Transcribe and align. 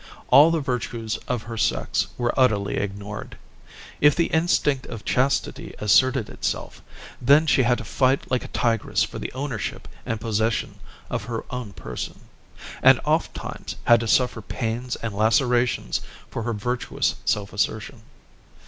All 0.29 0.49
the 0.49 0.59
virtues 0.61 1.17
of 1.27 1.43
her 1.43 1.57
sex 1.57 2.07
were 2.17 2.33
utterly 2.35 2.77
ignored. 2.77 3.37
If 3.99 4.15
the 4.15 4.33
instinct 4.33 4.87
of 4.87 5.05
chastity 5.05 5.75
asserted 5.77 6.27
itself, 6.27 6.81
then 7.21 7.45
she 7.45 7.61
had 7.61 7.77
to 7.77 7.83
fight 7.83 8.31
like 8.31 8.43
a 8.43 8.47
tigress 8.47 9.03
for 9.03 9.19
the 9.19 9.31
ownership 9.33 9.87
and 10.03 10.19
possession 10.19 10.79
of 11.11 11.25
her 11.25 11.45
own 11.51 11.73
person; 11.73 12.21
and, 12.81 12.99
ofttimes, 13.05 13.75
had 13.83 13.99
to 13.99 14.07
suffer 14.07 14.41
pains 14.41 14.95
and 15.03 15.13
lacerations 15.13 16.01
for 16.31 16.41
her 16.41 16.53
virtuous 16.53 17.13
self 17.23 17.53
assertion. 17.53 18.01